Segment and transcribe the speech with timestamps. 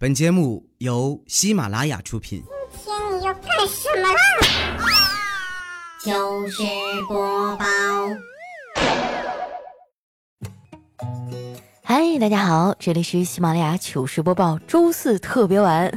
[0.00, 2.44] 本节目由喜马拉雅出品。
[2.70, 4.20] 今天你要干什么啦？
[5.98, 6.62] 糗事
[7.08, 7.64] 播报。
[11.82, 15.92] 嗨，大家好，这里是喜马拉雅糗事播报，周四特别晚。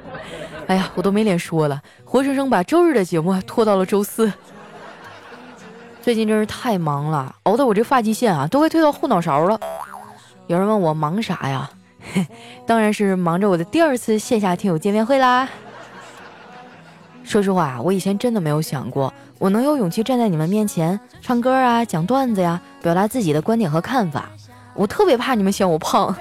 [0.68, 4.30] 哎呀，我都没脸说了，活生生把周日的节目拖到了周四。
[6.02, 9.58] 最近真是太忙了，熬得我这发际线啊都快推到后脑勺了。
[10.48, 11.70] 有人问我忙啥呀？
[12.66, 15.48] 当然是忙着我的第二次线下听友见面会啦。
[17.24, 24.30] 说实话，我以前真的没有想过，我能有勇气站在你们面前唱歌啊、讲段子呀，表达自己的观点和看法。
[24.74, 26.14] 我特别怕你们嫌我胖，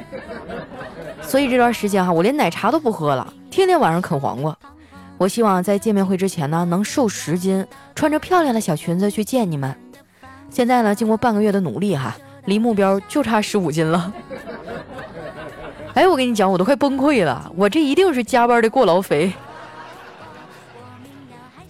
[1.22, 4.58] 所以这段时间哈，我连奶茶都不喝了，天天晚上啃黄瓜。
[5.18, 9.74] 我希望在见面会之前呢，能瘦十斤，穿着漂亮的小裙子去见你们。
[10.50, 14.12] 现在呢，经过半个月的努力哈，离目标就差十五斤了。
[15.98, 17.52] 哎，我跟你讲，我都快崩溃了。
[17.56, 19.34] 我这一定是加班的过劳肥。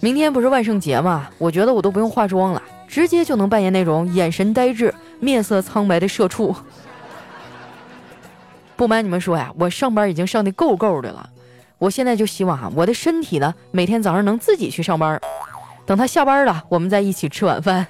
[0.00, 1.30] 明天不是万圣节吗？
[1.38, 6.54] 我觉得我都不用化妆了，直接就能扮演那种眼神呆滞、面色苍白的社畜。
[8.76, 11.30] 不瞒你们说呀，我上班已经上的够够的了。
[11.78, 15.18] 我现在就希望啊，我的身体呢，每天早上能自己去上班。
[15.86, 17.86] 等他下班了，我们再一起吃晚饭。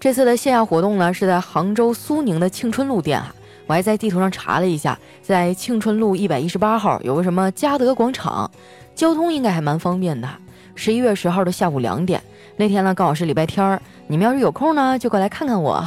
[0.00, 3.34] 这次的线下活动呢，是在杭州苏宁的庆春路店哈。
[3.66, 8.48] 我还在地图上查了一下，在庆春路一百一十八号有个什么嘉德广场，
[8.94, 10.28] 交通应该还蛮方便的。
[10.76, 12.22] 十一月十号的下午两点，
[12.56, 15.84] 那天呢刚好是礼拜天儿，你们要是有空呢，就过来看看我，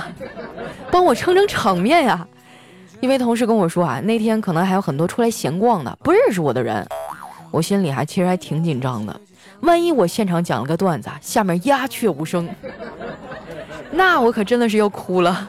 [0.91, 2.27] 帮我撑撑场面呀。
[2.99, 6.85] 因为同事跟我说啊，那天可能还有很多出来闲逛的不认识我的人，
[7.49, 9.21] 我心里还其实还挺紧张的，
[9.61, 12.47] 万一我现场讲了个段子，下面鸦雀无声。
[13.91, 15.47] 那我可真的是要哭了，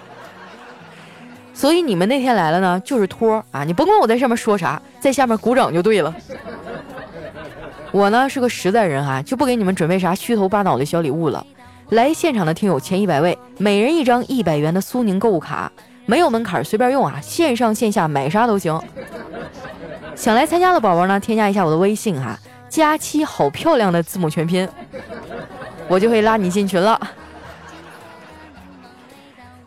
[1.54, 6.14] 所以你们那天来了呢，就是托啊，你甭管我在上面说啥，在下面鼓掌就对了。
[7.92, 11.46] 我呢是个实在人啊，就不给你们准备啥虚头巴脑的小礼物了。
[11.90, 15.70] 来现场的听友前一百位，每人一张一百元的苏宁购物卡，
[16.06, 18.80] 没有门槛，随便用啊，线上线下买啥都行。
[20.14, 22.38] 想来参加的宝宝呢，添加一下我的微信哈，
[22.68, 24.66] 佳期好漂亮的字母全拼，
[25.86, 26.98] 我就会拉你进群了。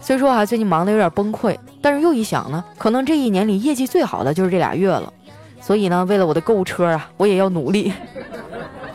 [0.06, 5.12] 虽说啊，最近忙得有点崩溃，但是又一想呢，可能这一年里业绩最好的就是这俩月了，
[5.60, 7.92] 所以呢，为了我的购物车啊，我也要努力。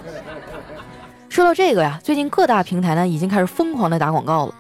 [1.29, 4.55] 说到这个呀，最近各大平台呢已经开始疯狂的打广告了，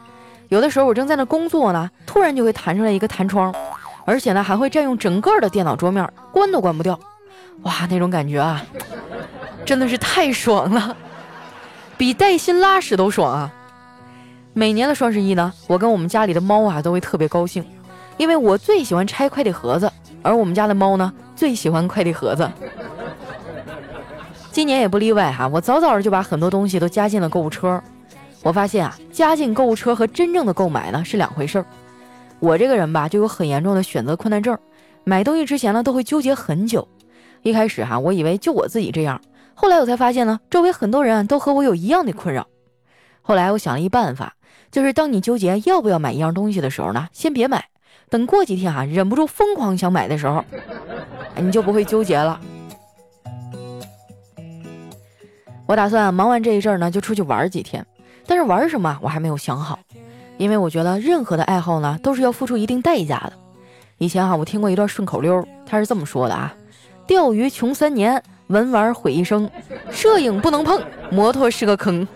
[0.49, 3.55] 有的时候我正在那工作呢，突然就会弹出来一个弹窗，
[4.05, 6.99] 而且呢还会占用整个的电脑桌面，关都关不掉，
[7.62, 8.61] 哇，那种感觉啊，
[9.65, 10.97] 真的是太爽了，
[11.97, 13.53] 比带薪拉屎都爽啊！
[14.53, 17.65] 每年的双十一呢，我跟我们家里的猫啊都会特别高兴，
[18.16, 19.91] 因为我最喜欢拆快递盒子，
[20.22, 22.50] 而我们家的猫呢最喜欢快递盒子。
[24.50, 27.81] 今年也不例外哈，我早早的就把很多东西都加进了购物车。
[28.43, 31.67] 我发现啊，加进购物车和真正的购买呢是两回事儿。
[32.41, 34.59] 我这个人吧就有很严重的选择困难症，
[35.05, 36.88] 买东西之前呢都会纠结很久。
[37.43, 39.21] 一开始哈，我以为就我自己这样，
[39.55, 42.49] 后来我才发现呢，周围很多人都和我有一样的困扰。
[43.22, 44.34] 后来我想了一办法。
[44.70, 47.64] 就是当你纠结要不要买一样东西的时候呢，先别买，
[48.08, 50.44] 等过几天啊，忍不住疯狂想买的时候，
[51.36, 52.41] 你就不会纠结了。
[55.66, 57.84] 我打算忙完这一阵儿呢，就出去玩几天，
[58.26, 59.78] 但是玩什么我还没有想好，
[60.36, 63.32] 因为我觉得任何的爱好呢，都是要付出一定代价的。
[63.98, 66.54] 以前哈，我听过一段顺口溜，他是这么说的啊：
[67.06, 69.50] 钓鱼穷三年，文玩毁一生，
[69.91, 72.06] 摄影不能碰，摩托是个坑。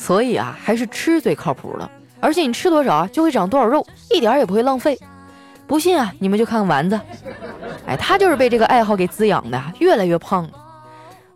[0.00, 1.88] 所以啊，还是吃最靠谱的，
[2.20, 4.98] 而且你吃多少啊，就会长多少肉，一点也不会浪费。
[5.66, 6.98] 不信啊，你们就看看丸子，
[7.86, 10.48] 哎，他就是被这个爱好给滋养的，越来越胖。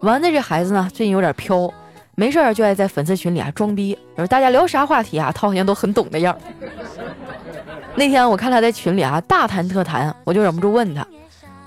[0.00, 1.70] 丸子这孩子呢，最近有点飘，
[2.14, 3.97] 没事儿就爱在粉丝群里啊装逼，
[4.30, 6.34] 大家聊啥话题啊，他好像都很懂的样。
[7.94, 11.06] 那天我看他在群里啊大谈特谈，我就忍不住问他，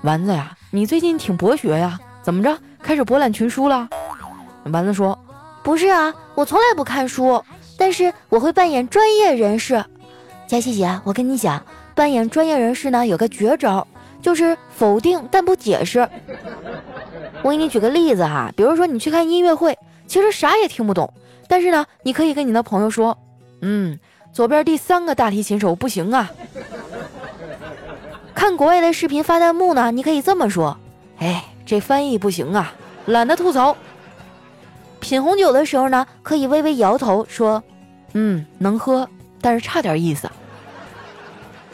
[0.02, 3.88] 丸子呀，你最近挺博学呀，怎么着，开始博览群书了？
[4.64, 5.16] 丸子说。
[5.68, 7.44] 不是啊，我从来不看书，
[7.76, 9.84] 但是我会扮演专业人士。
[10.46, 11.62] 佳琪姐，我跟你讲，
[11.94, 13.86] 扮演专业人士呢有个绝招，
[14.22, 16.08] 就是否定但不解释。
[17.42, 21.12] 我给你举个例子哈，比如说你去看音乐会，其实啥也听不懂，
[21.48, 23.18] 但是呢，你可以跟你的朋友说，
[23.60, 23.98] 嗯，
[24.32, 26.30] 左边第三个大提琴手不行啊。
[28.34, 30.78] 看国外的视频发弹幕呢，你可以这么说，
[31.18, 32.72] 哎，这翻译不行啊，
[33.04, 33.76] 懒得吐槽。
[35.00, 37.62] 品红酒的时候呢，可以微微摇头说
[38.14, 39.08] ：“嗯，能喝，
[39.40, 40.28] 但是差点意思。”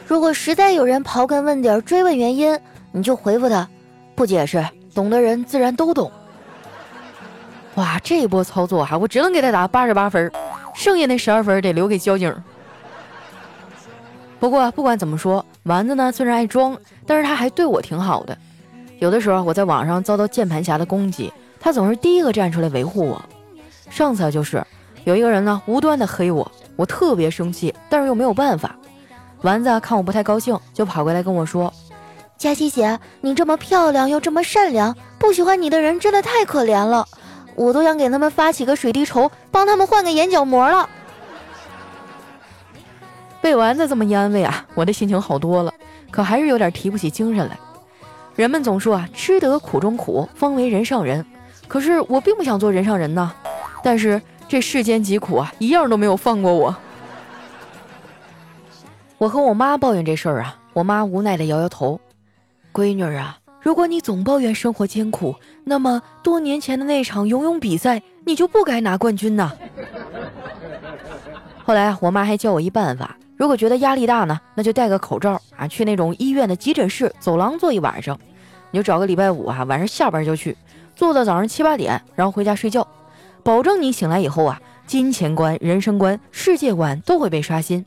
[0.07, 2.59] 如果实在有人刨根问底追问原因，
[2.93, 3.67] 你就回复他，
[4.15, 4.63] 不解释，
[4.95, 6.13] 懂的人自然都懂。
[7.77, 10.31] 哇，这一波操作哈，我只能给他打八十八分，
[10.75, 12.33] 剩下那十二分得留给交警。
[14.39, 16.77] 不过不管怎么说，丸子呢虽然爱装，
[17.07, 18.37] 但是他还对我挺好的。
[18.99, 21.33] 有的时候我在网上遭到键盘侠的攻击，
[21.65, 23.25] 他总是第一个站出来维护我。
[23.89, 24.63] 上次就是
[25.05, 28.77] 有一个人呢无端的黑我，我特别生气，但是又没有办法。
[29.41, 31.73] 丸子看我不太高兴，就跑过来跟我说
[32.37, 37.07] ：“佳琪姐，你这么漂亮又这么善良，不喜欢你的人真的太可怜了。”
[37.57, 40.87] 我都想给他们发起个水滴筹，帮他们换个眼角膜了。
[43.41, 45.73] 被丸子这么一安慰啊，我的心情好多了，
[46.11, 47.59] 可还是有点提不起精神来。
[48.37, 51.25] 人们总说啊，吃得苦中苦，方为人上人。
[51.69, 53.33] 可是我并不想做人上人呐。
[53.83, 56.75] 但是这世间疾苦啊，一样都没有放过我。
[59.19, 62.01] 我和我妈抱怨这事儿啊，我妈无奈的摇摇头
[62.73, 65.35] ：“闺女啊。”如果你总抱怨生活艰苦，
[65.65, 69.51] 那么多年前的那场游泳比赛，你就不该拿冠军呐。
[71.65, 78.19] 后来我妈还教我一办法，如果觉得压力大呢，那就戴个口罩啊，去那种医院的急诊室走廊坐一晚上，
[78.71, 80.55] 你就找个礼拜五啊，晚上下班就去，
[80.95, 82.87] 做到早上七八点，然后回家睡觉，
[83.43, 87.85] 保证你醒来以后啊，金钱观、人生观、世界观都会被刷新，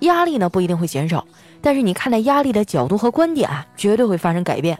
[0.00, 1.26] 压力呢不一定会减少。
[1.60, 4.78] 但是你看待压力的角度和观点啊，绝对会发生改变。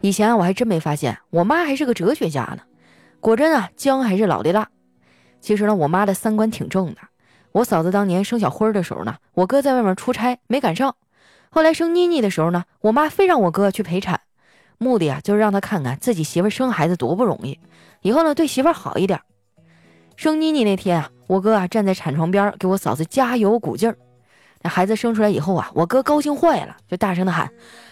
[0.00, 2.58] 以前，我还真没发现我妈还是个哲学家呢。
[3.20, 4.68] 果真啊，姜还是老的辣。
[5.40, 7.00] 其实呢，我妈的三观挺正的。
[7.52, 10.94] 我嫂子当年生小辉的时候呢，我哥在外面出差没赶上。
[11.50, 14.20] 后来生妮妮的时候呢，我妈非让我哥去陪产，
[14.78, 17.58] 目的啊就是让他看看自己媳妇生孩子多不容易，
[18.02, 19.20] 以后呢对媳妇好一点。
[20.16, 23.96] 生妮妮那天啊，我哥啊站在产床边给我嫂子加油鼓劲儿。
[24.62, 27.48] 那孩子生出来以后啊，我哥高兴坏了，就大声的喊：“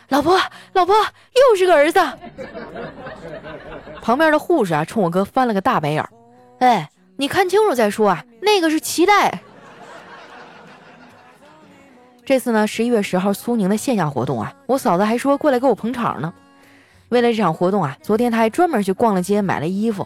[0.08, 0.38] 老婆，
[0.72, 2.00] 老婆，又是个儿子！”
[4.00, 6.10] 旁边的护士啊，冲我哥翻了个大白眼儿
[6.60, 9.40] ：“哎，你看清楚再说啊，那个是脐带。”
[12.24, 16.32] 这次呢，十一月十号苏宁的线下活动啊，我嫂子还说过来给我捧场呢。
[17.14, 20.04] 为了这场活动啊，昨天他还专门去逛了街买了衣服，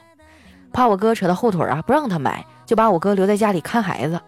[0.74, 4.20] 怕我哥扯到后腿啊，不让他买，就把我哥留在家里看孩子。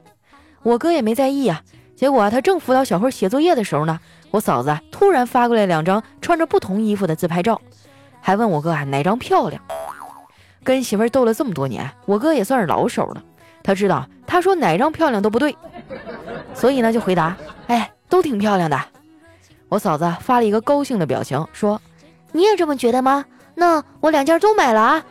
[0.62, 1.60] 我哥也没在意啊。
[1.94, 4.00] 结果他正辅导小慧写作业的时候呢，
[4.30, 7.60] 我嫂子突然发过来两张穿着不同衣服的自拍照，
[8.22, 9.62] 还问我哥啊哪张漂亮。
[10.64, 13.22] 跟媳妇斗了这么多年，我哥也算是老手了，
[13.62, 15.54] 他知道他说哪张漂亮都不对，
[16.54, 17.36] 所以呢就回答：
[17.66, 18.80] 哎，都挺漂亮的。
[19.68, 21.78] 我嫂子发了一个高兴的表情，说：
[22.32, 23.24] 你也这么觉得吗？
[23.54, 25.04] 那我两件都买了啊。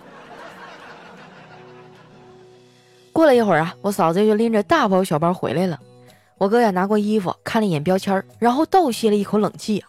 [3.13, 5.80] 过了一会儿啊，我嫂子就拎着大包小包回来了。
[6.38, 9.83] 我哥呀拿过衣服看了一眼标签，然后倒吸了一口冷气。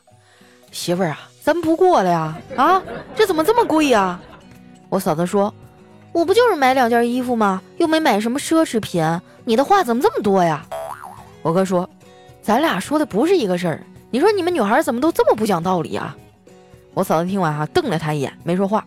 [0.73, 2.37] 媳妇儿啊，咱不过了呀！
[2.57, 2.83] 啊，
[3.15, 4.21] 这怎么这么贵呀？
[4.89, 5.55] 我嫂子说
[6.13, 7.63] ：“我不就是买两件衣服吗？
[7.79, 9.05] 又没买什么奢侈品。
[9.45, 10.67] 你的话怎么这么多呀？”
[11.43, 11.89] 我哥说
[12.43, 13.83] ：“咱俩说的不是一个事儿。
[14.11, 16.17] 你说你们女孩怎么都这么不讲道理啊？”
[16.95, 18.85] 我嫂子听完哈，瞪了他一眼，没说话。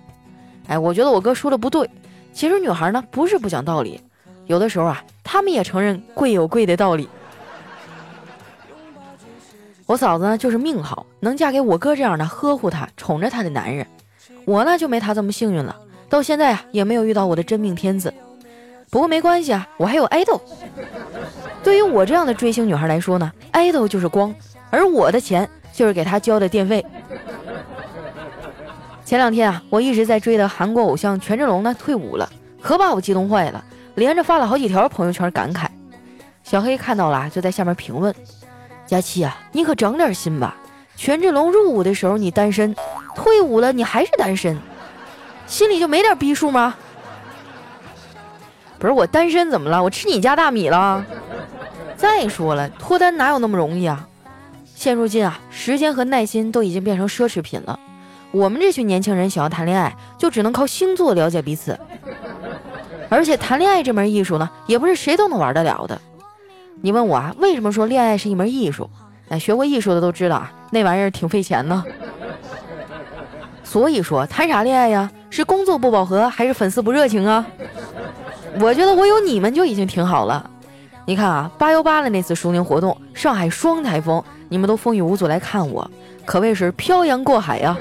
[0.67, 1.89] 哎，我觉得我哥说的不对。
[2.33, 4.01] 其实女孩呢不是不讲道理，
[4.47, 7.07] 有的时候啊，她们也承认贵有贵的道理。
[9.85, 13.85] 我嫂子呢，就是命好，能嫁给我哥这样的呵护她、宠着她的男人。
[14.45, 15.75] 我呢，就没她这么幸运了，
[16.09, 18.13] 到现在啊，也没有遇到我的真命天子。
[18.89, 20.41] 不过没关系啊，我还有爱豆。
[21.63, 24.33] 对于我这样的追星女孩来说呢，爱豆就是光，
[24.69, 26.83] 而我的钱就是给他交的电费。
[29.05, 32.29] 前两天啊，我一直在追的韩国偶像权志龙呢退伍了，
[32.61, 33.63] 可把我激动坏了，
[33.95, 35.67] 连着发了好几条朋友圈感慨。
[36.43, 38.13] 小黑看到了，就在下面评论。
[38.85, 40.55] 佳琪啊，你可长点心吧！
[40.95, 42.75] 权志龙入伍的时候你单身，
[43.15, 44.57] 退伍了你还是单身，
[45.47, 46.75] 心里就没点逼数吗？
[48.79, 49.83] 不是我单身怎么了？
[49.83, 51.05] 我吃你家大米了？
[51.97, 54.07] 再说了，脱单哪有那么容易啊？
[54.75, 57.79] 现如今啊，时间和耐心都已经变成奢侈品了。
[58.33, 61.79] 我们这群年轻人想要谈恋爱，就只能靠星座了解彼此。
[63.07, 66.01] 而且谈恋爱这门艺术呢，也不是谁都能玩得了的。
[66.81, 68.89] 你问我啊，为什么说恋爱是一门艺术？
[69.29, 71.85] 哎，学过艺术的都知道啊，那玩意儿挺费钱呢。
[73.63, 75.11] 所以说，谈啥恋爱呀？
[75.29, 77.45] 是工作不饱和，还是粉丝不热情啊？
[78.59, 80.49] 我觉得我有你们就已经挺好了。
[81.05, 85.89] 你看啊，八幺八的那次苏宁活动，上海双台风，你们都风雨无阻来看我，
[86.25, 87.77] 可谓是漂洋过海呀！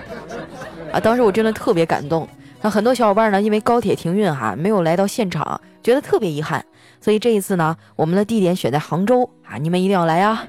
[0.93, 2.29] 啊当时我真的特别感动。
[2.61, 6.65] 那很多小伙伴呢，因为高铁停运哈，没有来到现场，觉得特别遗憾。
[7.01, 10.47] 所以这一次呢，我们的地点选在杭州啊，你们一定要来啊！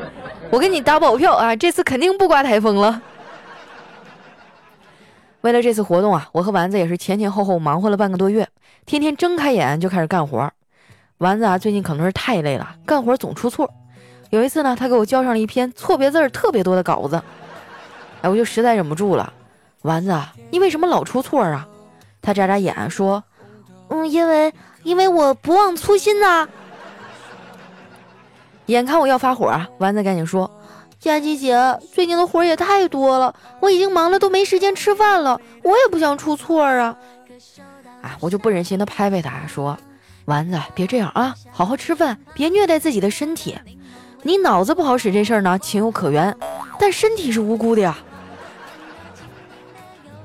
[0.50, 3.00] 我给你打保票啊，这次肯定不刮台风了。
[5.40, 8.46] 为了这次活动啊，我和丸子也是前前后后忙活了半个多月，
[8.84, 10.52] 天天睁开眼就开始干活。
[11.18, 13.70] 丸子啊，最近可能是太累了，干活总出错。
[14.28, 17.22] 有一次呢，他给我交上了一篇错别字特别多的稿子，
[18.20, 19.32] 哎，我就实在忍不住了，
[19.84, 20.18] 丸子，
[20.50, 21.68] 你为什么老出错啊？
[22.22, 23.22] 他眨眨眼说
[23.88, 24.50] ：“嗯，因为
[24.82, 26.48] 因为我不忘初心呐。”
[28.64, 30.50] 眼看我要发火啊，丸子赶紧说
[30.98, 36.96] ：“佳琪姐，最近的活也太多了，我已经忙的都没时间吃饭了，我也不想出错啊。”
[38.00, 39.76] 啊，我就不忍心的拍拍他说
[40.24, 43.54] ：“丸子，别这样啊，好好吃饭，别虐待自己的身体。
[44.22, 46.34] 你脑子不好使这事儿呢，情有可原，
[46.78, 47.98] 但身体是无辜的呀。”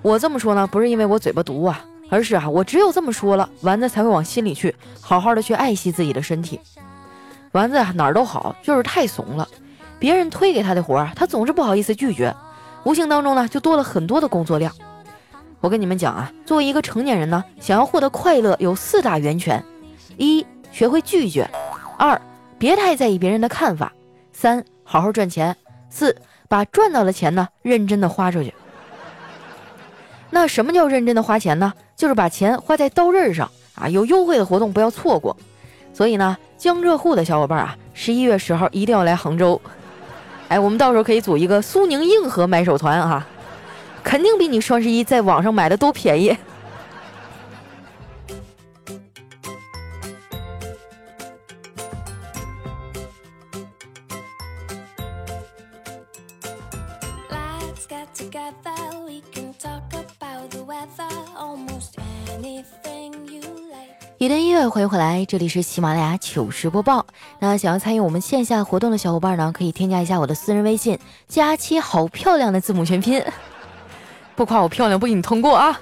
[0.01, 6.59] 我这么说呢，不是因为我嘴巴毒啊，而是啊，我只有这么说了，丸子才会往心里去，好好的去爱惜自己的身体。
[7.51, 9.47] 丸子哪儿都好，就是太怂了。
[9.99, 12.33] 别人推给他的活儿，他总是不好意思拒绝，
[12.85, 14.73] 无形当中呢，就多了很多的工作量。
[15.59, 19.61] 我跟你们讲啊，作为一个成年人呢，想要获得快乐，有四大源泉：
[20.15, 21.45] 一、学会拒绝；
[21.97, 22.19] 二、
[22.57, 23.91] 别太在意别人的看法；
[24.31, 25.53] 三、好好赚钱；
[25.89, 26.15] 四、
[26.47, 28.53] 把赚到的钱呢，认真的花出去。
[30.29, 31.73] 那什么叫认真的花钱呢？
[31.95, 33.87] 就是把钱花在刀刃上啊！
[33.89, 35.35] 有优惠的活动不要错过。
[35.93, 36.37] 所以呢。
[36.59, 39.61] 江浙沪的小伙伴啊，十一月十号一定要来杭州。
[40.49, 43.25] 哎，我们到时候可以组一个苏宁硬核买手团啊，
[44.03, 46.37] 肯定比你双十一在网上买的都便宜。
[64.19, 67.05] 一段音乐，欢迎回来，这里是喜马拉雅糗事播报。
[67.39, 70.99] 那想要参与我们线下活动的小伙伴呢，可以添加一下我的私人微信，
[71.29, 73.23] 佳期好漂亮的字母全拼，
[74.35, 75.79] 不夸我漂亮不给你通过啊！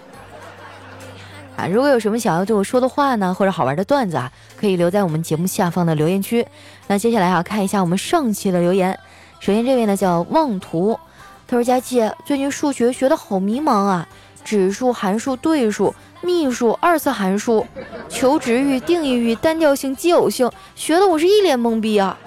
[1.58, 6.46] 啊，如果有什么想要对我说的话呢，或者好玩的段子啊，可以留在我们节目下方的留言区。
[6.86, 9.00] 那接下来啊，看一下我们上期的留言。
[9.40, 11.00] 首先这位呢叫妄图，
[11.48, 14.08] 他说佳期最近数学学的好迷茫啊，
[14.44, 15.96] 指数、函数、对数。
[16.22, 17.66] 秘数、二次函数、
[18.10, 22.18] 求值域、定义域、单调性、奇偶性，学的我是一脸懵逼啊！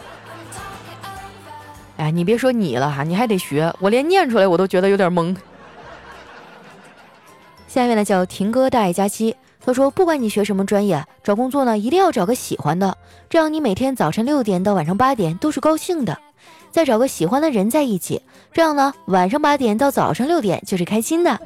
[1.96, 5.36] 哎，你别说你了哈，你还得学，我连念出来我都觉得有点懵。
[7.68, 12.96] 下面呢叫婷哥大爱佳期，他说不管你学什么专业，找工作呢一定要找个喜欢的，
[13.28, 16.18] 这样你每天早晨六点到晚上八点都是高兴的，
[16.70, 21.38] 再找个喜欢的人在一起，这样呢晚上八点到早上六点就是开心的。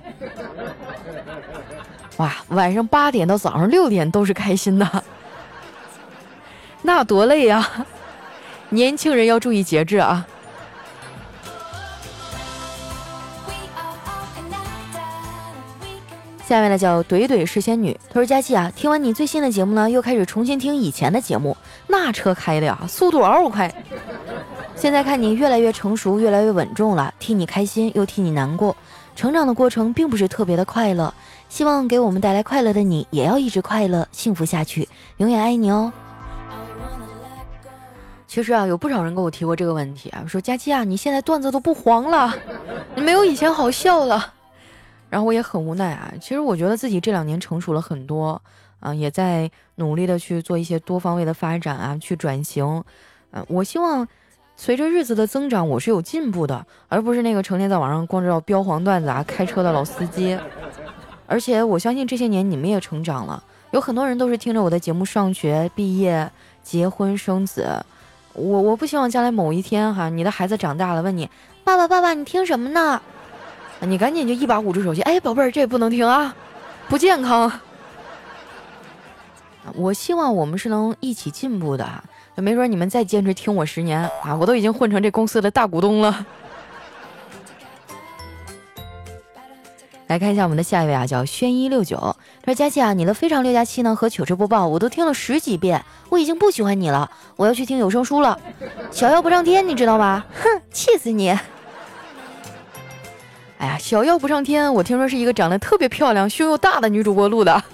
[2.18, 5.04] 哇，晚上八点到早上六点都是开心的，
[6.82, 7.68] 那多累呀！
[8.70, 10.26] 年轻人要注意节制啊。
[16.46, 21.56] 下面呢叫怼怼是仙女，她说佳琪啊，听完你最新的节目呢，又开始重新听以前的节目，
[21.86, 23.72] 那车开的呀，速度嗷快。
[24.76, 28.76] 现在看你越来越成熟，越来越稳重了，替你开心又替你难过，
[29.14, 31.12] 成长的过程并不是特别的快乐。
[31.48, 35.92] 希望给我们带来快乐的你，也要一直快乐幸福下去，永远爱你哦。
[38.26, 42.34] 其实啊，有不少人跟我提过这个问题啊，说佳期啊，你现在段子都不黄了，
[42.96, 44.34] 你没有以前好笑了。
[45.08, 48.42] 然后我也很无奈啊，其实我觉得自己这两年成熟了很多
[48.80, 52.82] 啊，也在努力的去做一些多方位的发展啊，去转型。
[53.30, 54.08] 嗯，我希望
[54.56, 60.38] 随着日子的增长，我是有进步的，而不是那个成天在网上光知道标黄段子啊，开车的老司机。
[61.26, 63.42] 而且我相信这些年你们也成长了，
[63.72, 66.30] 有很多人都是听着我的节目上学、毕业、
[66.62, 67.84] 结婚、生子。
[68.32, 71.28] 我我不希望将来某一天哈，你的孩子长大了问你，
[71.64, 73.00] 爸爸爸爸，你听什么呢？
[73.80, 76.34] 你赶紧就一把捂住手机，哎，宝贝儿，这不能听啊，
[76.88, 77.50] 不健康。
[79.74, 82.04] 我希望我们是能一起进步的，
[82.42, 86.26] 没准你们再坚持听我十年啊，我都已经混成这公司的大股东了。
[90.08, 91.96] 来看一下我们的下一位啊，叫轩一六九。
[92.42, 98.38] 他说：“佳琪啊，你的非常六加七呢和糗事播报我都听了十几遍，我已经不喜欢你了，我要去听有声书了。
[98.90, 100.24] 小妖不上天，你知道吗？
[100.34, 101.30] 哼，气死你！
[103.58, 107.64] 哎呀，小妖不上天，我听说是一个长得特别漂亮、胸又大的女主播录的，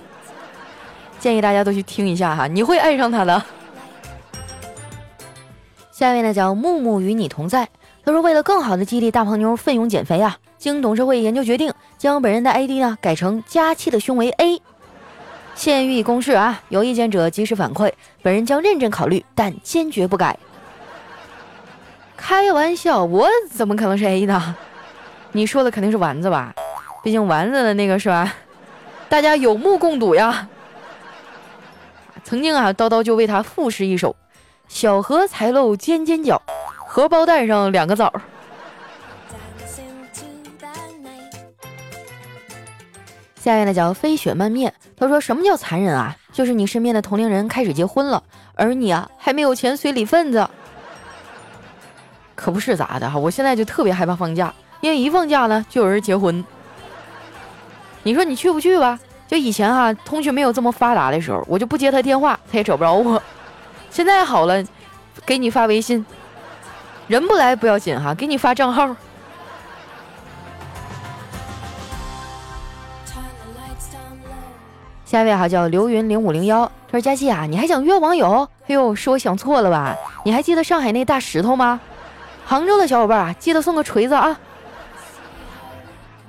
[1.18, 3.42] 建议大家都去听一下哈，你会爱上她的。
[6.00, 7.68] 下一位呢叫木木与你同在。
[8.06, 14.62] 他说为了更好的激励大胖妞奋勇减肥啊。”经董事会研究决定，将本人的 ID 呢改成佳期的胸围 A。
[15.54, 17.92] 现予以公示啊，有意见者及时反馈，
[18.22, 20.38] 本人将认真考虑，但坚决不改。
[22.16, 24.56] 开玩笑，我怎么可能是 A 呢？
[25.32, 26.54] 你说的肯定是丸子吧？
[27.04, 28.34] 毕竟丸子的那个是吧？
[29.10, 30.48] 大家有目共睹呀。
[32.24, 34.16] 曾经啊，叨叨就为他赋诗一首
[34.70, 36.40] ：“小荷才露尖尖角，
[36.78, 38.10] 荷包蛋上两个枣。”
[43.38, 46.16] 下面呢叫飞雪漫面，他说：“什么叫残忍啊？
[46.32, 48.22] 就是你身边的同龄人开始结婚了，
[48.54, 50.48] 而你啊还没有钱随礼份子。
[52.34, 53.18] 可不是咋的哈？
[53.18, 56.44] 我现在就特别害怕放假，因为一放假呢就有人结婚。
[58.02, 58.98] 你说你去不去吧？
[59.26, 63.20] 就以前哈，通讯没有这么发达的时候，我就不接他电话，他也找不着我。
[63.90, 64.64] 现在好了，
[65.26, 66.06] 给你发微信，
[67.08, 68.94] 人不来不要紧哈，给你发账号。”
[75.04, 78.48] 下一位哈叫刘云零五零幺，他说：“佳琪啊，你还想约网友？
[78.68, 79.96] 哎呦，是我想错了吧？
[80.24, 81.80] 你还记得上海那大石头吗？
[82.46, 84.38] 杭州的小伙伴啊，记得送个锤子啊！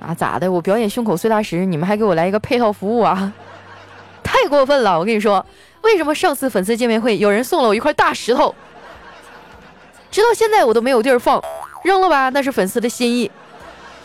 [0.00, 0.50] 啊，咋的？
[0.50, 3.32] 我表演胸口碎大石，你们还给我来一个配套服务啊？
[4.24, 4.98] 太过分了！
[4.98, 5.46] 我跟你说，
[5.82, 8.54] 为什么上次粉丝见面会有人送了我一块大石头，
[10.10, 11.42] 直到现在我都没有地儿放，
[11.84, 12.28] 扔了吧？
[12.30, 13.30] 那是粉丝的心意，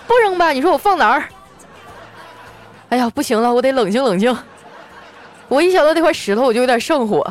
[0.07, 0.49] 不扔吧？
[0.49, 1.23] 你说我放哪儿？
[2.89, 4.35] 哎呀，不行了，我得冷静冷静。”
[5.49, 7.25] 我一想到那块石头，我就有点上火。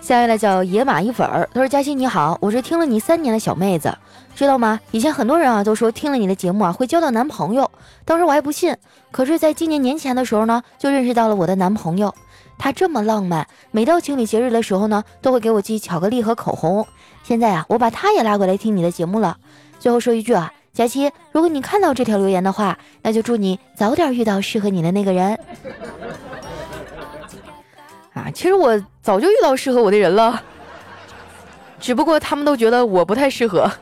[0.00, 3.94] 下一位呢叫野马一粉儿，他说：“佳欣你好，我是听了你三年的小妹子，
[4.36, 4.78] 知道吗？
[4.90, 7.68] 以前很多人啊都说听了你的节目啊会交到男朋友，
[8.04, 8.76] 当时我还不信。
[9.10, 12.14] 可是，在今年年前的时候呢，就认识到了我的男朋友，
[12.58, 16.86] 他这么浪漫，每到情侣节日的时候呢，都会给我寄巧克力和口红。
[17.22, 19.38] 现在啊，我把他也拉过来听你的节目了。
[19.80, 25.38] 最后说一句啊。”佳期，如果你看到这条留言的话，那就祝你早点遇到适合你的那个人。
[28.12, 30.42] 啊，其实我早就遇到适合我的人了，
[31.80, 33.72] 只不过他们都觉得我不太适合。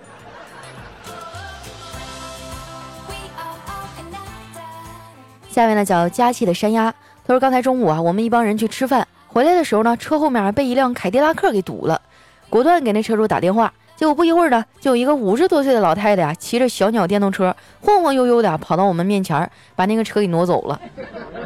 [5.54, 6.92] 下面呢叫佳琪的山鸭，
[7.24, 12.02] 他说刚才中午啊，我们一帮人去吃饭，回来的时候呢，车后面被一辆凯迪拉克给堵了，
[12.50, 13.72] 果断给那车主打电话。
[13.94, 20.80] 结果不一会儿呢，就有一个五十多岁的老太太啊，骑着小鸟电动车，晃晃悠悠的跑到我们面前，把那个车给挪走了。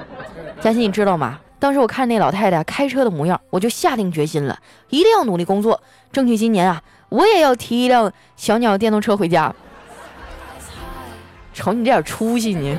[0.58, 1.38] 佳琪，你知道吗？
[1.58, 5.78] 当时我看那老太太开车的模样，我就下定决心了，一定要努力工作，
[6.10, 9.54] 争取今年啊，我也要提一辆小鸟电动车回家。
[11.52, 12.78] 瞅你这点出息你，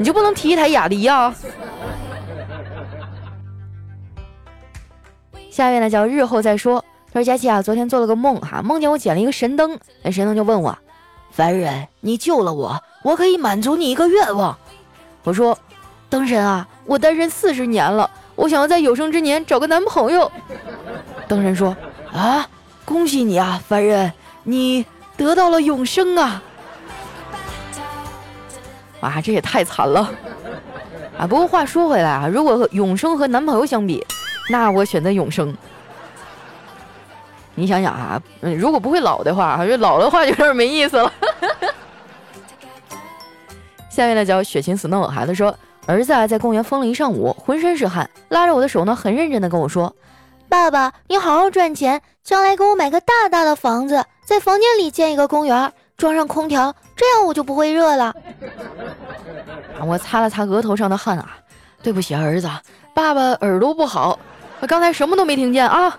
[0.00, 1.34] 你就不能提一台雅迪呀？
[5.50, 6.82] 下面呢叫日后再说。
[7.12, 10.78] 他说：“佳琪啊，昨天做了个梦哈，梦见我捡了一个神灯，那神灯就问我，
[11.30, 14.56] 凡人，你救了我，我可以满足你一个愿望。
[15.22, 15.58] 我说，
[16.08, 20.32] 灯神啊，我单身四十年了，我想要在有生之年找个男朋友。
[21.28, 21.76] 灯神说，
[22.10, 22.48] 啊，
[22.86, 24.10] 恭喜你啊，凡人，
[24.44, 24.86] 你
[25.18, 26.42] 得到了永生啊！
[29.00, 30.10] 哇，这也太惨了
[31.18, 31.26] 啊！
[31.26, 34.06] 不过话说回来啊，如果永生和男朋友相比，
[34.48, 35.56] 那我选择永生。”
[37.56, 41.12] 你想想啊，如果不会老的话，就老的话就有点没意思了。
[43.90, 45.54] 下面呢叫雪晴 snow，孩子说，
[45.86, 49.94] 儿子啊在公园疯了一上午，浑身是汗，拉着我的手呢，很认真的跟我说
[50.48, 58.14] ：“爸爸，你好好赚钱，将来给我买个大大的房子，在房间里建一个公园，装上空调，这样我就不会热了。”
[59.80, 61.38] 我擦了擦额头上的汗啊，
[61.82, 62.46] 对不起儿子，
[62.92, 64.18] 爸爸耳朵不好，
[64.60, 65.98] 我刚才什么都没听见啊。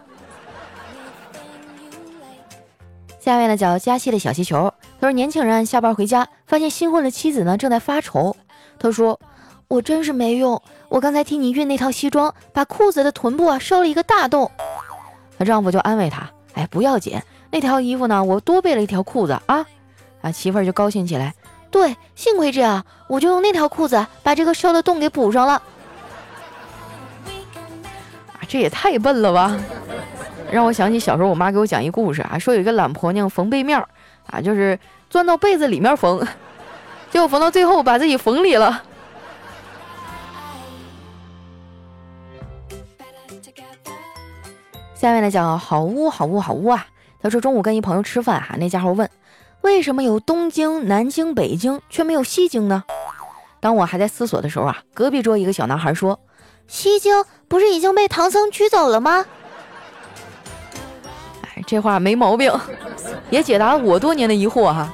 [3.20, 8.36] 下面呢叫加西的小气球，他说年轻人下班回家，发现新婚的妻子呢正在发愁。
[8.78, 9.20] 他说
[9.68, 14.52] ：“我真是没用，我刚才替你熨那套西装，把裤子的臀部啊烧了一个大洞。”
[15.40, 19.66] 她丈夫就安慰她：“哎，不要紧，那条衣服呢，我多备了一条裤子啊。”
[20.22, 21.34] 啊，媳妇儿就高兴起来
[21.72, 25.54] ：“对，幸亏这样，我就用那条裤子把这个烧的洞给补上了。”
[28.34, 29.58] 啊，这也太笨了吧！
[30.52, 33.88] 让我想起小时候，我妈给我讲一故事啊，说有一个懒婆娘缝被面儿
[34.30, 34.78] 啊，就是
[35.10, 36.20] 钻到被子里面缝，
[37.10, 38.84] 结果缝到最后把自己缝里了。
[44.94, 46.86] 下面呢讲好污好污好污啊！
[47.24, 49.10] 他说中午跟一朋友吃饭哈，那家伙问
[49.62, 52.84] 为什么有东京、南京、北京却没有西京呢？
[53.60, 56.20] 当我还在思索的时候啊，隔壁桌一个小男孩说
[56.68, 59.26] ：“西京不是已经被唐僧取走了吗？”
[61.68, 62.52] 这话没毛病，
[63.30, 64.92] 也解答了我多年的疑惑哈。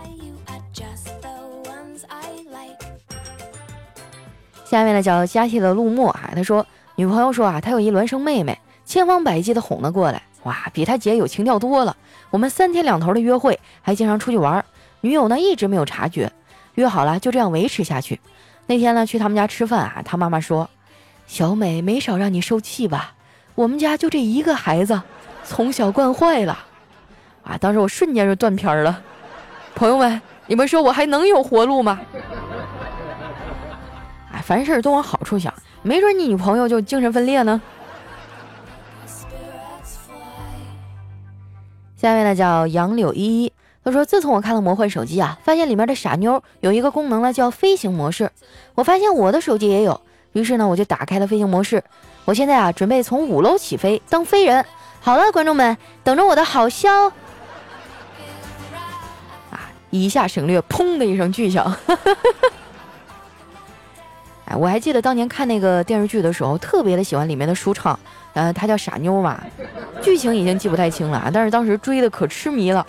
[4.65, 6.63] 下面呢叫佳期的陆墨啊，他说
[6.95, 11.97] 女朋友说啊，他有一孪生妹妹，千方百计的哄了过来，哇，比他姐有情调多了。
[12.29, 14.63] 我们三天两头的约会，还经常出去玩。
[15.01, 16.31] 女友呢一直没有察觉，
[16.75, 18.21] 约好了就这样维持下去。
[18.65, 20.69] 那天呢去他们家吃饭啊，他妈妈说，
[21.27, 23.13] 小美没少让你受气吧？
[23.55, 25.01] 我们家就这一个孩子，
[25.43, 26.57] 从小惯坏了。
[27.43, 29.03] 啊，当时我瞬间就断片了。
[29.75, 31.99] 朋友们，你们说我还能有活路吗？
[34.43, 37.61] 凡事都往好处想，没准你女朋友就精神分裂呢。
[41.99, 48.29] 下面呢叫杨柳依依，他说：“自从我看了魔幻手机啊，发现里面的傻妞有一个功能呢，叫飞行模式。
[48.75, 49.99] 我发现我的手机也有，
[50.33, 51.83] 于是呢，我就打开了飞行模式。
[52.25, 54.63] 我现在啊，准备从五楼起飞当飞人。
[54.99, 57.07] 好了，观众们，等着我的好消。
[59.49, 59.71] 啊！
[59.89, 61.75] 一下省略，砰的一声巨响。”
[64.47, 67.99] 哎，我还记得当年看那个电视剧的时候，特别的喜欢里面的舒畅，
[68.33, 69.43] 呃，她叫傻妞嘛，
[70.01, 72.85] 剧情已经记不太清了，但是当时追的可痴迷了。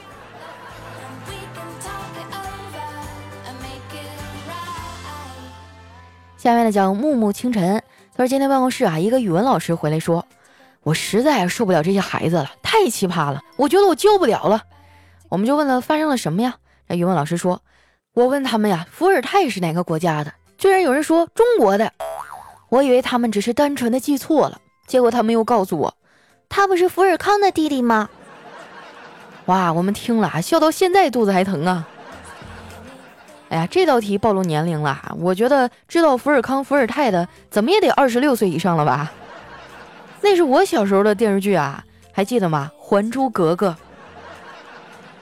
[6.37, 10.25] 下面呢叫木木清晨，他说今天办公室啊，一个语文老师回来说，
[10.85, 14.63] 我实在受不了这些孩子了，太奇葩了，我觉得我教不了了。
[15.29, 16.55] 我们就问了发生了什么呀？
[16.87, 17.61] 那语文老师说，
[18.15, 20.33] 我问他们呀，伏尔泰是哪个国家的？
[20.59, 21.93] 居然有人说中国的，
[22.69, 25.95] 我以为他们只是单纯的记错了，结果他们又告诉我，
[26.49, 28.11] 他不是福尔康的弟弟吗？
[29.47, 31.89] 哇，我们听了笑到现在肚子还疼啊！
[33.51, 39.13] 哎呀，这道题暴露年龄了，我觉得知道福尔康、伏尔泰的，怎么也得二十六岁以上了吧？
[40.21, 42.73] 那是我小时候的电视剧啊，还记得吗？
[42.83, 43.69] 《还珠格格》。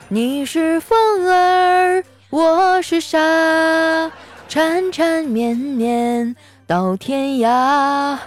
[0.08, 4.10] 你是风儿，我是沙。
[4.48, 8.18] 缠缠绵绵到天涯。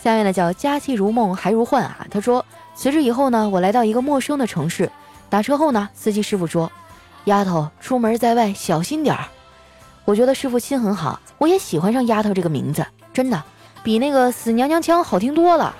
[0.00, 2.06] 下面呢叫佳期如梦还如幻啊。
[2.10, 4.90] 他说辞职以后呢，我来到一个陌生的城市，
[5.28, 6.70] 打车后呢，司机师傅说
[7.24, 9.24] ：“丫头，出门在外小心点儿。”
[10.04, 13.42] 我觉得师傅心很好，我也喜欢上丫头这个名字，真的
[13.82, 15.74] 比那个死娘娘腔好听多了。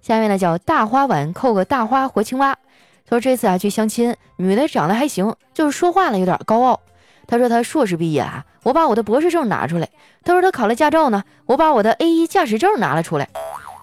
[0.00, 2.56] 下面呢叫大花碗扣个大花活青蛙。
[3.04, 6.80] 他说这次啊去相亲，女的长得还行，就是说话呢有点高傲。
[7.26, 9.88] 他说他硕士毕业啊，我把我的博士证拿出来。
[10.24, 13.28] 他说他考了驾照呢，我把我的 A1 驾驶证拿了出来。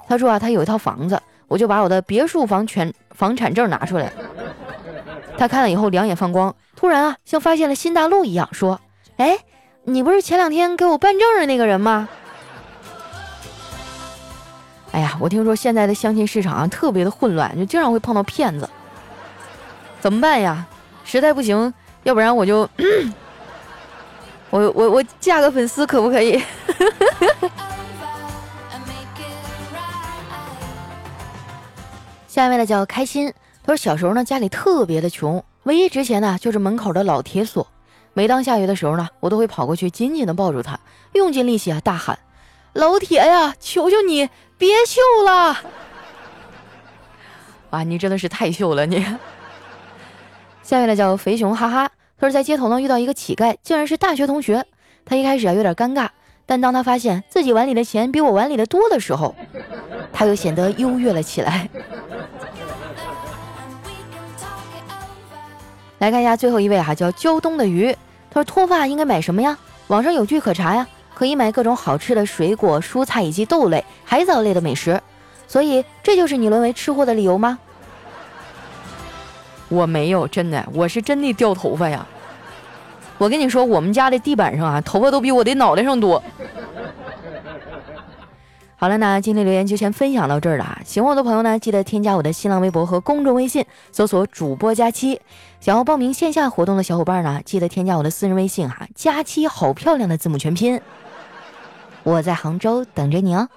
[0.08, 4.12] 他说啊他有一套房子，我就把我的别墅房全房产证拿出来。
[5.38, 8.79] 他看了以后两眼放光，突然啊像发现了新大陆一样，说
[9.17, 9.38] ：“哎，
[9.84, 12.10] 你不是前两天给我办证的那个人吗？”
[14.91, 18.69] 哎呀，我听说现在的相亲市场啊特别的混乱，就经常会碰到骗子。
[20.00, 20.66] 怎么办呀？
[21.04, 22.70] 实在不行，要不然我就，
[24.52, 26.42] 我我我嫁个粉丝可不可以？
[32.28, 33.34] 下面的叫开心，
[33.64, 37.68] 他说小时候呢家里特别的穷，唯一值钱的就是门口的老铁锁。
[38.14, 40.80] 每当下雨的时候呢，我都会跑过去紧紧的抱住他，
[41.14, 42.20] 用尽力气啊大喊
[42.74, 45.58] ：“老铁呀，求求你别锈了！”
[47.72, 49.04] 哇，你真的是太秀了你。
[50.69, 54.63] 下面的叫肥熊，哈哈，他说在街头呢遇到一个乞丐，竟然是大学同学。
[55.03, 56.08] 他一开始啊有点尴尬，
[56.45, 59.34] 但当他发现自己碗里的钱比我碗里的多的时候，
[60.13, 61.67] 他又显得优越了起来。
[65.97, 67.91] 来看一下最后一位哈，叫胶东的鱼，
[68.29, 69.58] 他说脱发应该买什么呀？
[69.88, 75.01] 网上有据可查呀，可以买各种好吃的水果、蔬菜以及豆类、海藻类的美食。
[75.47, 77.58] 所以这就是你沦为吃货的理由吗？
[79.69, 82.05] 我没有，真的，我是真的掉头发呀！
[83.17, 86.21] 我跟你说，我们家的地板上啊，头发都比我的脑袋上多。
[88.77, 90.79] 好了，那今天留言就先分享到这儿了啊！
[90.86, 95.19] 喜欢我的朋友呢，记得添加我的新浪微博和公众微信，搜索“主播佳期”。
[95.60, 100.79] 想要报名线下活动的小伙伴呢，记得添加我的私人微信哈，“佳期好漂亮”的字母全拼。
[102.03, 103.49] 我在杭州等着你哦。